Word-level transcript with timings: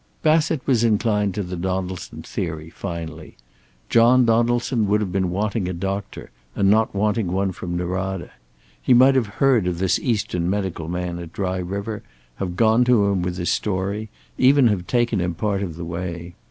Bassett 0.23 0.65
was 0.65 0.83
inclined 0.83 1.35
to 1.35 1.43
the 1.43 1.55
Donaldson 1.55 2.23
theory, 2.23 2.71
finally. 2.71 3.37
John 3.87 4.25
Donaldson 4.25 4.87
would 4.87 4.99
have 4.99 5.11
been 5.11 5.29
wanting 5.29 5.69
a 5.69 5.73
doctor, 5.73 6.31
and 6.55 6.71
not 6.71 6.95
wanting 6.95 7.31
one 7.31 7.51
from 7.51 7.77
Norada. 7.77 8.31
He 8.81 8.95
might 8.95 9.13
have 9.13 9.27
heard 9.27 9.67
of 9.67 9.77
this 9.77 9.99
Eastern 9.99 10.49
medical 10.49 10.87
man 10.87 11.19
at 11.19 11.31
Dry 11.31 11.57
River, 11.59 12.01
have 12.37 12.55
gone 12.55 12.83
to 12.85 13.05
him 13.09 13.21
with 13.21 13.37
his 13.37 13.51
story, 13.51 14.09
even 14.39 14.69
have 14.69 14.87
taken 14.87 15.21
him 15.21 15.35
part 15.35 15.61
of 15.61 15.75
the 15.75 15.85
way. 15.85 16.33